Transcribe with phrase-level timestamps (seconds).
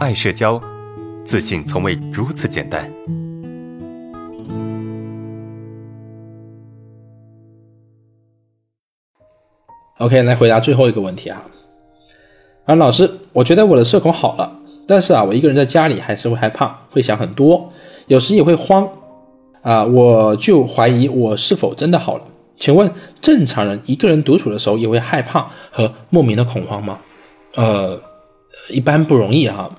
[0.00, 0.58] 爱社交，
[1.26, 2.90] 自信从未如此简单。
[9.98, 11.44] OK，来回答最后一个问题啊。
[12.64, 14.58] 啊，老师，我觉得我的社恐好了，
[14.88, 17.70] 但是啊，我一个人在家里还是会害怕，会想很多，
[18.06, 18.88] 有时也会慌。
[19.60, 22.24] 啊，我就怀疑我是否真的好了？
[22.56, 22.90] 请问
[23.20, 26.98] 正常人一个人独处的时候也会害怕和莫名的恐慌吗？
[27.54, 28.00] 呃，
[28.70, 29.70] 一般不容易哈。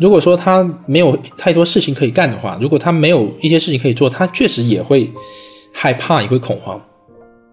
[0.00, 5.12] 如果说他没有太多事情可以干的话，如果他没有一些事情可以做，他确实也会
[5.72, 6.80] 害怕，也会恐慌，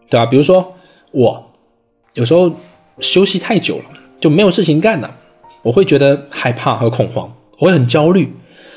[0.09, 0.25] 对吧？
[0.25, 0.73] 比如说
[1.11, 1.43] 我。
[2.13, 2.51] 有时候
[2.99, 3.83] 休息太久了
[4.19, 5.15] 就没有事情干了，
[5.61, 8.27] 我会觉得害怕和恐慌，我会很焦虑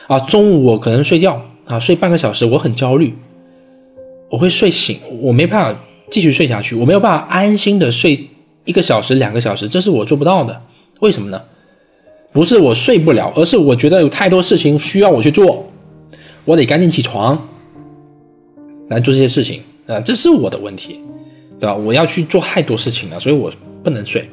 [0.08, 0.18] 啊。
[0.20, 3.16] 中午我可能睡觉啊，睡半个小时，我很焦虑，
[4.28, 8.28] 我会睡醒，我没办法继续睡下去，我没有办法安心的睡
[8.66, 10.60] 一个小时、两个小时，这是我做不到的。
[11.00, 11.42] 为什么呢？
[12.32, 15.66] 不是我睡不了，而是我觉得有太多事情需要我去做，
[16.44, 17.48] 我得赶紧起床
[18.88, 21.00] 来做这些事情啊，这是我的问题。
[21.60, 21.76] 对吧？
[21.76, 23.52] 我要去做太多事情了，所以我
[23.84, 24.26] 不能睡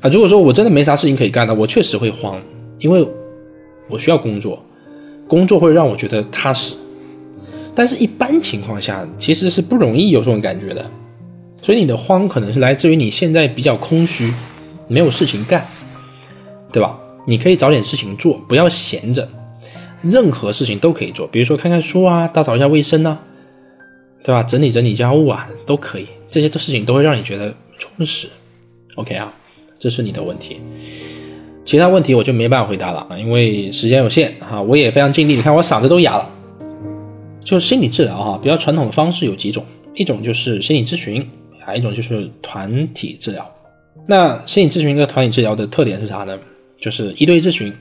[0.00, 0.08] 啊。
[0.08, 2.40] 如果说我真的没啥事情可以干的，我确实会慌，
[2.78, 3.04] 因为
[3.88, 4.64] 我需要工作，
[5.26, 6.76] 工作会让我觉得踏实。
[7.74, 10.88] 但是，一般情况下其实是不容易有这种感觉的。
[11.60, 14.32] 所以，你的慌可能是来自于你现在比较空虚，
[14.86, 15.66] 没有事情干，
[16.72, 16.98] 对吧？
[17.26, 19.28] 你可以找点事情做，不要闲着，
[20.02, 23.20] 任何事情都可以做，比如说看看书啊，打扫一下卫生啊。
[24.24, 24.40] 对吧？
[24.44, 26.06] 整理整理家务啊，都可以。
[26.30, 28.28] 这些的事情都会让你觉得充实。
[28.94, 29.34] OK 啊，
[29.80, 30.60] 这是你的问题。
[31.64, 34.62] 其他问题我就没办法回答了，因为时间有限哈。
[34.62, 36.30] 我也非常尽力，你看我嗓子都哑了。
[37.42, 39.64] 就心理治疗哈，比较传统的方式有几种，
[39.94, 43.44] 一种就是心理咨询，还有一种就是团体治疗。
[44.06, 46.38] 那心理咨询跟团体治疗的特点是啥呢？
[46.82, 47.72] 就是一对一咨询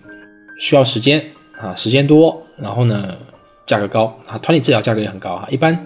[0.59, 1.21] 需要时间
[1.59, 3.17] 啊，时间多，然后呢
[3.65, 4.37] 价格高啊。
[4.37, 5.77] 团体治疗价格也很高啊，一般。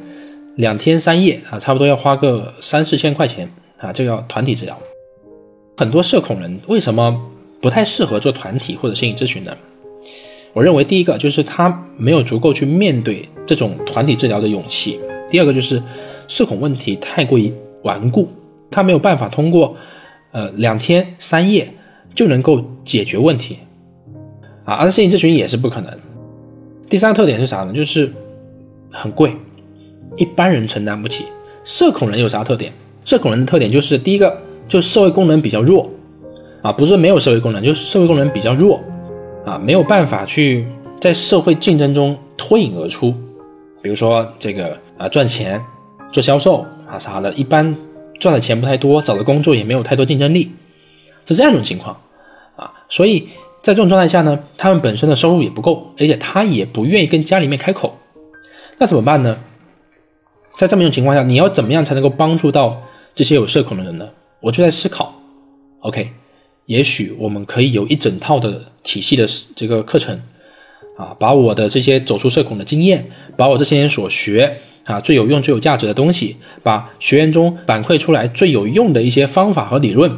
[0.57, 3.45] 两天三夜啊，差不多要花个三四千块钱
[3.77, 4.79] 啊，这个叫团体治疗。
[5.75, 7.13] 很多社恐人为什么
[7.59, 9.51] 不太适合做团体或者心理咨询呢？
[10.53, 14.97] 我认为第一个就是他没有足够去面对这种团体治疗的勇气；
[15.29, 15.83] 第二个就是
[16.29, 18.29] 社恐问题太过于顽固，
[18.71, 19.75] 他没有办法通过
[20.31, 21.69] 呃两天三夜
[22.15, 23.59] 就能够解决问题
[24.63, 25.91] 啊，而心理咨询也是不可能。
[26.89, 27.73] 第三个特点是啥呢？
[27.73, 28.11] 就是
[28.89, 29.35] 很贵。
[30.17, 31.25] 一般人承担不起。
[31.65, 32.71] 社恐人有啥特点？
[33.03, 34.35] 社恐人的特点就是第一个，
[34.67, 35.89] 就社会功能比较弱
[36.61, 38.79] 啊，不是没有社会功能，就是社会功能比较弱
[39.45, 40.65] 啊，没有办法去
[41.01, 43.13] 在社会竞争中脱颖而出。
[43.81, 45.61] 比如说这个啊，赚钱
[46.11, 47.75] 做销售啊啥的，一般
[48.19, 50.51] 赚的钱不太多，找的工作也没有太多竞争力，
[51.25, 51.97] 是这样一种情况。
[52.89, 53.27] 所以
[53.61, 57.97] 在这种状态下呢，他们本身的收入也不够，而且他也不愿意跟家里面开口，
[58.77, 59.37] 那怎么办呢？
[60.57, 62.81] 在这么一种情况下，你要怎么样才能够帮助到
[63.13, 64.07] 这些有社恐的人呢？
[64.39, 65.13] 我就在思考
[65.79, 66.11] ，OK，
[66.67, 70.21] 也许我们可以有一整套的体系的这个课程，
[70.95, 80.15] 啊，把我的这些走出社恐的经验，把我这些年所学啊最有用、最有价值的东西，把学员中反馈出来最有用的一些方法和理论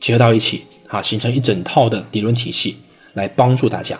[0.00, 2.76] 结合到一起，啊，形成一整套的理论体系
[3.14, 3.98] 来帮助大家。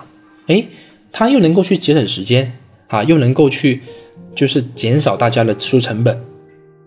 [0.49, 0.65] 哎，
[1.13, 2.53] 他又能够去节省时间，
[2.89, 3.81] 啊，又能够去。
[4.35, 6.17] 就是减少大家的支出成本，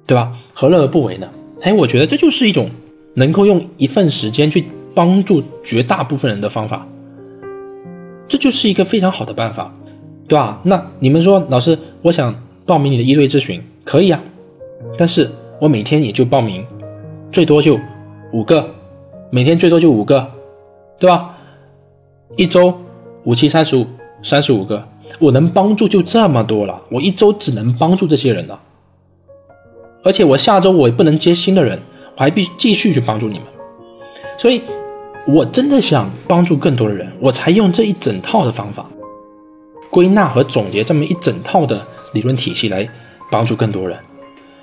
[0.05, 0.31] 对吧？
[0.53, 1.29] 何乐而不为呢？
[1.61, 2.69] 哎，我觉得这就是一种
[3.15, 4.63] 能够用一份时间去
[4.95, 6.87] 帮助绝大部分人的方法，
[8.25, 9.73] 这就是一个非常好的办法，
[10.29, 10.61] 对吧？
[10.63, 12.33] 那你们说，老师，我想
[12.65, 14.23] 报名你的一对咨询，可以啊，
[14.97, 15.29] 但是
[15.59, 16.65] 我每天也就报名，
[17.33, 17.77] 最多就
[18.31, 18.73] 五个，
[19.31, 20.29] 每天最多就五个，
[20.99, 21.35] 对吧？
[22.35, 22.77] 一周
[23.23, 23.87] 五七三十五，
[24.21, 24.85] 三十五个。
[25.19, 28.59] 我能帮助就这么多了，我一周只能帮助这些人了，
[30.03, 31.79] 而且我下周我也不能接新的人，
[32.15, 33.47] 我还必须继续去帮助你们，
[34.37, 34.61] 所以，
[35.27, 38.89] 我真的想帮助更多的人，我才用这一整套的方法，
[39.89, 42.87] 归纳和总结这么一整套的理论体系来
[43.29, 43.97] 帮助更多人，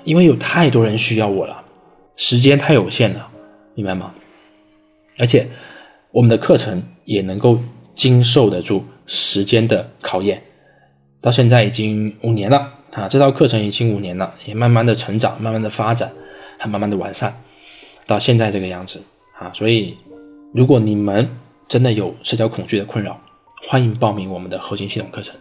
[0.03, 1.61] 因为有太多人需要我了，
[2.15, 3.27] 时间太有限了，
[3.75, 4.11] 明白吗？
[5.19, 5.47] 而且，
[6.11, 7.59] 我们的课程也能够
[7.93, 8.83] 经受得住。
[9.11, 10.39] 时间的考验，
[11.19, 13.07] 到现在已经五年了啊！
[13.09, 16.11] 这套课程已经五年了，也慢慢的成长，慢慢的发展，
[16.59, 17.33] 还慢慢的完善，
[18.05, 19.01] 到现在这个样子
[19.39, 19.51] 啊！
[19.51, 19.97] 所以，
[20.53, 21.27] 如果你们
[21.67, 23.19] 真的有社交恐惧的困扰，
[23.63, 25.35] 欢迎报名我们的核心系统课程。